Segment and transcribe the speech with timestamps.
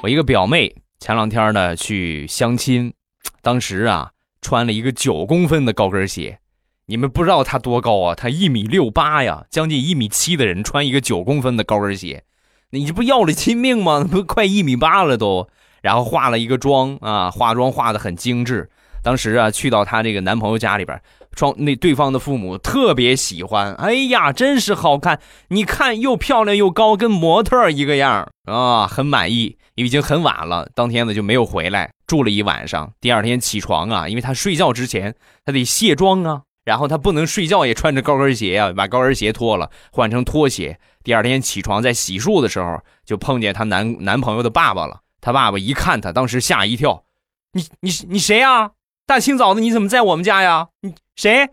[0.00, 2.92] 我一个表妹前两天呢去相亲，
[3.42, 6.38] 当时啊穿了一个九公分的高跟鞋，
[6.86, 8.14] 你们不知道她多高啊？
[8.14, 12.22] 她一米六八呀，将近一米七的人穿一个九公分的高跟鞋，
[12.70, 14.08] 你这不要了亲命吗？
[14.08, 15.48] 都快一米八了都。
[15.80, 18.70] 然后化了一个妆啊，化妆化的很精致。
[19.02, 21.00] 当时啊去到她这个男朋友家里边，
[21.36, 25.20] 双那对方的父母特别喜欢，哎呀，真是好看！
[25.48, 29.56] 你看又漂亮又高，跟模特一个样啊，很满意。
[29.76, 32.92] 已经很晚了，当天呢就没有回来，住了一晚上。
[33.00, 40.80] 第二天起床啊，因为她睡觉之前她得卸妆啊，然后她不能睡觉也穿着高跟鞋啊，把高跟鞋脱了换成拖鞋。
[41.04, 44.98] 第二天起床在洗漱的时候，就碰见她男男朋友的爸爸了。
[45.20, 47.04] 他爸爸一看她，当时吓一跳
[47.54, 48.72] ：“你你你谁呀？
[49.08, 50.68] 大清早的你怎么在我们家呀？
[50.82, 51.48] 你谁？”